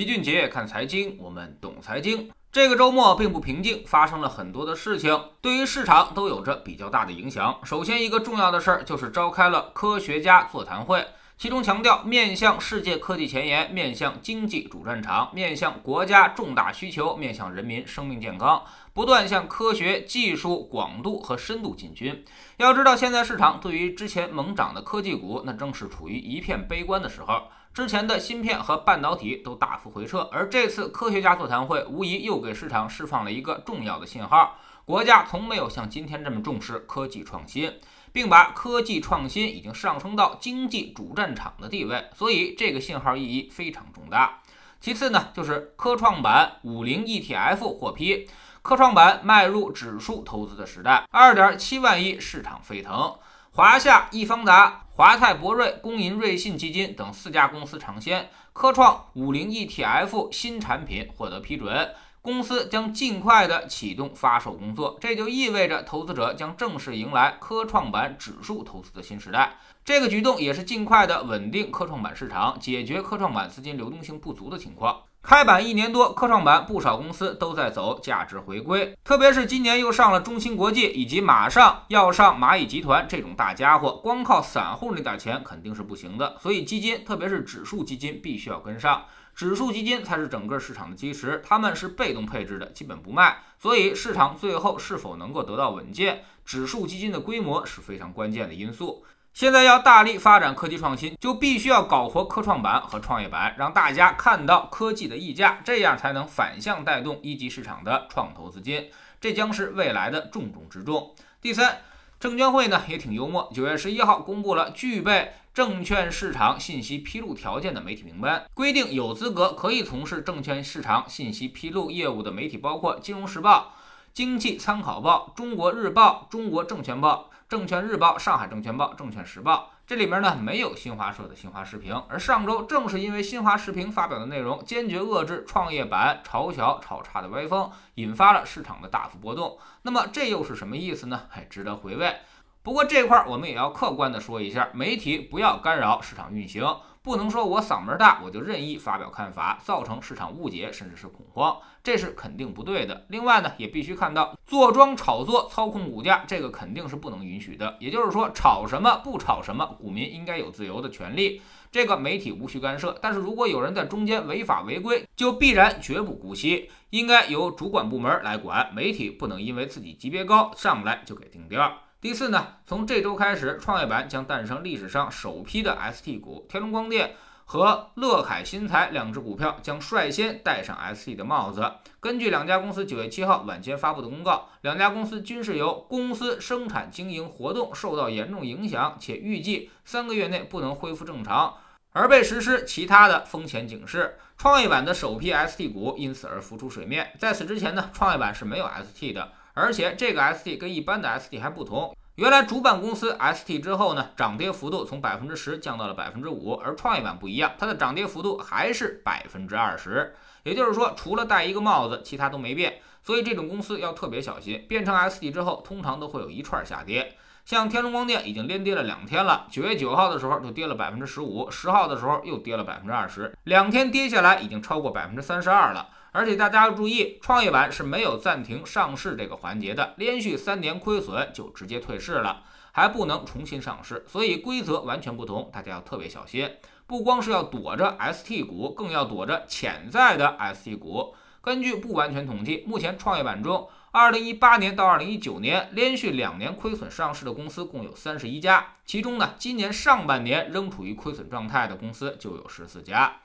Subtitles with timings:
[0.00, 2.30] 齐俊杰看财经，我们懂财经。
[2.50, 7.54] 这个周末并不平静，发生了很多的事情，对于市场都有着比较大的影响。
[7.64, 11.06] 首先，一个重要的事儿就是召开了科学家座谈会。
[11.40, 18.62] 其中强调，面向世界科技前沿，面向经济主战场，面向国家重大需求，面向人民生命健康，
[18.92, 22.22] 不断向科学技术广度和深度进军。
[22.58, 27.44] 要知道，现在市场对于之前猛涨的科技股，那正是处于一片悲观的时候。
[27.72, 37.72] 之前的芯片和半导体都大幅回撤，而这次科学家座谈会无疑又给市场释放了一个重要的信号：国家从没有像今天这么重视科技创新。
[38.12, 44.40] 并把科技创新已经上升到经济主战场的地位，所以这个信号意义非常重大。
[44.80, 48.28] 其次呢，就是科创板五零 ETF 获批，
[48.62, 53.18] 科创板迈入指数投资的时代，二点七万亿市场沸腾，
[53.52, 61.90] 华夏、易方达、华泰柏瑞、工银瑞信基金等四家公司尝鲜，科创五零 ETF 新产品获得批准。
[62.22, 69.56] 公司将尽快的启动发售工作，这就意味着投资者将正式迎来科创板指数投资的新时代。
[69.84, 75.02] 这个举动也是尽快的稳定科创板市场，解决科创板资金流动性不足的情况。
[75.22, 89.04] 开板一年多，科创板不少公司都在走价值回归，特别是今年又上了中芯国际，以及马上要上蚂蚁集团这种大家伙，光靠散户那点钱肯定是不行的，所以基金，特别是指数基金，必须要跟上。
[89.40, 99.02] 指数基金才是整个市场的基石，他们是被动配置的，基本不卖，所以市场最后是否能够得到稳健，指数基金的规模是非常关键的因素。
[99.32, 108.90] 现在要大力发展科技创新，就必须要搞活科创板和创业板，让大家看到科技的溢价，这样才能反向带动一级市场的创投资金，
[109.22, 111.14] 这将是未来的重中之重。
[111.40, 111.78] 第三，
[112.18, 115.32] 证监会呢也挺幽默，九月十一号公布了具备。
[115.52, 123.58] 证券市场信息披露条件的媒体名单规定，有资格可以从事证券市场信息披露业务的媒体包括《金融时报》、
[124.12, 129.72] 《经济参考报》、《中国日报》、《中国证券报》、《证券日报》、《上海证券报》、《证券时报》。
[129.84, 139.58] 这里面呢没有新华社的新华时评，而上周正是因为新华时评发表的内容坚决遏制创业板炒小炒差的歪风，引发了市场的大幅波动。
[139.82, 141.22] 那么这又是什么意思呢？
[141.28, 142.14] 还值得回味。
[142.62, 146.62] 不过这块儿我们也要客观的说一下，媒体不要干扰市场运行，
[147.02, 153.06] 不能说我嗓门大我就任意发表看法，造成市场误解甚至是恐慌，这是肯定不对的。
[153.08, 157.78] 另外呢，也必须看到坐庄炒作操控股价，这个肯定是不能允许的。
[157.80, 161.40] 也就是说，炒什么不炒什么，股民应该有自由的权利，
[161.72, 162.94] 这个媒体无需干涉。
[163.00, 168.70] 但是如果有人在中间违法违规，就必然绝不姑息，应该由主管部门来管。
[168.74, 171.72] 媒体不能因为自己级别高，上来就给定调。
[172.00, 181.70] 第四呢，从这周开始，创业板将诞生历史上首批的 ST 股，天龙光电和乐凯新材两只股票将率先戴上 ST 的帽子。
[182.00, 191.54] 根据两家公司九月七号晚间发布的公告，两家公司均是由公司生产经营活动受到严重影响，且预计三个月内不能恢复正常，
[191.92, 194.16] 而被实施其他的风险警示。
[194.38, 197.12] 创业板的首批 ST 股因此而浮出水面。
[197.18, 199.32] 在此之前呢，创业板是没有 ST 的。
[199.54, 212.80] 而且这个 ST 跟一般的 ST 还不同，原来主板公司 ST 之后呢，涨跌幅度从百分之十降到了百分之五，而创业板不一样，它的涨跌幅度还是百分之二十，也就是说除了戴一个帽子，其他都没变。
[213.02, 217.16] 所以这种公司要特别小心，变成 ST 之后，通常都会有一串下跌。
[217.46, 225.88] 像天龙光电已经连跌了两天了，九月九号的时候就跌了百分之十五，十号的时候又跌了百分之二十，两天跌下来已经超过百分之三十二了。
[226.12, 236.50] 而且大家要注意，创业板是没有暂停上市这个环节的，连续三年亏损就直接退市了，还不能重新上市，所以规则完全不同，大家要特别小心。
[236.86, 241.14] 不光是要躲着 ST 股，更要躲着潜在的 ST 股。
[241.40, 253.20] 根据不完全统计，目前创业板中，2018年到2019年连续两年亏损上市的公司共有三十一家，其中呢，今年上半年仍处于亏损状态的公司就有十四家。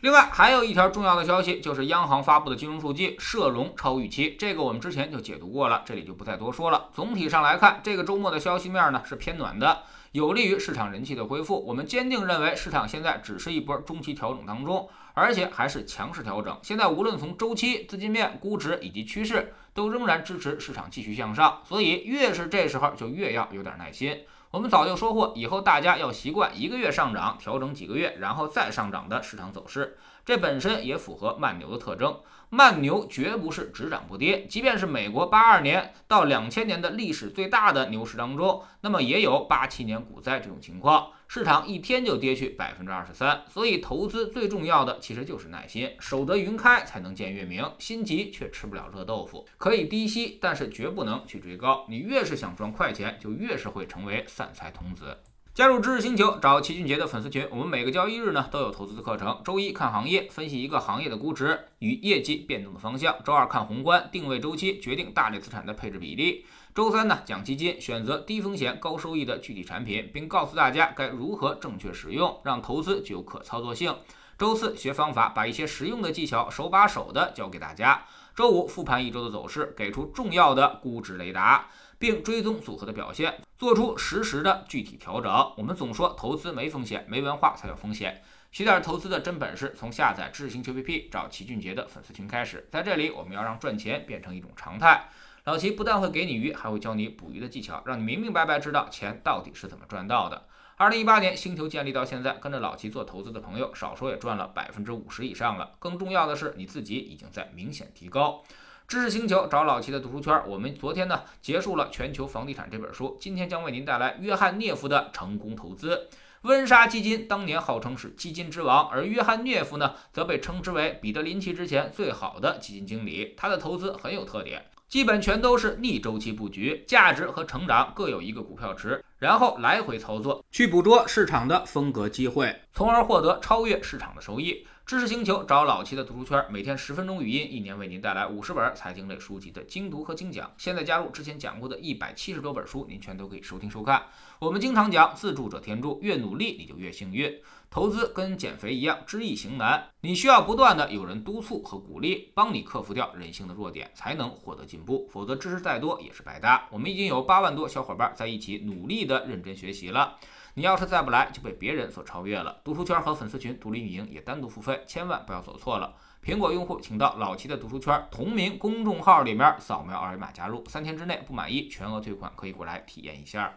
[0.00, 6.88] 另外还有一条重要的消息，就是央行发布的金融数据社融超预期，这个我们之前就解读过了，这里就不再多说了。
[6.94, 9.82] 总体上来看，这个周末的消息面呢是偏暖的，
[10.12, 11.62] 有利于市场人气的恢复。
[11.66, 16.58] 我们坚定认为，市场现在只是一波中期调整当中，而且还是强势调整。
[16.62, 21.60] 现在无论从周期、资金面、估值以及趋势，都仍然支持市场继续向上。
[21.62, 24.16] 所以越是这时候，就越要有点耐心。
[24.50, 29.96] 我们早就说过，以后大家要习惯一个月上涨，调整几个月，然后再上涨的市场走势。
[30.24, 32.18] 这本身也符合慢牛的特征。
[32.48, 41.10] 慢牛绝不是只涨不跌，即便是美国八二年到两千年的历史最大的牛市当中，那么也有八七年股灾这种情况。
[41.32, 43.40] 市场一天就跌去百分之二十三。
[43.48, 49.46] 所以投资最重要的其实就是耐心，守得云开才能见月明，心急却吃不了热豆腐。
[49.56, 51.86] 可以低吸，但是绝不能去追高。
[51.88, 55.16] 你越是想赚快钱，就越是会成为散财童子。
[55.52, 57.44] 加入知识星球，找齐俊杰的粉丝群。
[57.50, 59.42] 我们每个交易日呢都有投资的课程。
[59.44, 73.92] 周一看行业，分析一个行业的估值与业绩变动的方向；周二看宏观，定位周期，决定大类资产的配置比例；周三呢讲基金，选择低风险高收益的具体产品，并告诉大家该如何正确使用，让投资具有可操作性。
[74.38, 78.04] 周四学方法，把一些实用的技巧手把手的教给大家。
[78.40, 81.68] 周五复盘一周的走势，给出重要的估值雷达。
[81.98, 85.30] 并追踪组合的表现，做出实时的具体调整。
[85.58, 88.22] 我们总说投资没风险，没文化才有风险。
[88.50, 92.66] 学点投资的真本事，从下载知识星球 APP 找齐俊杰的粉丝群开始。
[92.72, 95.10] 在这里，我们要让赚钱变成一种常态。
[95.44, 100.46] 老齐不但会给你鱼，还会教你捕鱼的技巧，让你明明白白知道钱到底是怎么赚到的。
[100.80, 105.72] 二零一八年星球建立到现在，跟着老齐做投资的朋友，少说也赚了百分之五十以上了。
[105.78, 108.42] 更重要的是，你自己已经在明显提高。
[108.88, 116.08] 知识星球找老齐的读书圈，我们昨天呢结束了《全球房地产》这本书，今天将为您带来约翰涅夫的成功投资。
[116.44, 123.34] 温莎基金当年号称是基金之王，而约翰涅夫呢则被称之为彼得林奇之前最好的基金经理。
[123.36, 134.66] 他的投资很有特点，基本全都是逆周期布局，价值和成长各有一个股票池，然后来回操作，去捕捉市场的风格机会，从而获得超越市场的收益。
[134.86, 140.50] 知识星球找老齐的读书圈，每天十分钟语音，一年为您带来五十本财经类书籍的精读和精讲。
[140.56, 144.02] 现在加入，之前讲过的一百七十多本书，您全都可以收听收看。
[144.38, 147.40] 我们经常讲，自助者天助，越努力你就越幸运。
[147.70, 155.08] 投资跟减肥一样，知易行难，你需要不断的有人督促和鼓励，帮你克服掉人性的弱点，才能获得进步。
[155.12, 156.66] 否则知识再多也是白搭。
[156.72, 160.16] 我们已经有八万多小伙伴在一起努力的认真学习了。
[160.54, 162.60] 你要是再不来，就被别人所超越了。
[162.64, 165.94] 读书圈和粉丝群独立运营，也单独付费，千万不要走错了。
[166.24, 173.52] 苹果用户请到老齐的读书圈同名公众号里面扫描二维码加入，三天之内不满意全额退款，可以过来体验一下。